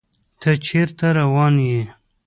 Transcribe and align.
تۀ 0.39 0.51
چېرته 0.67 1.07
روان 1.17 1.55
يې؟ 1.69 1.79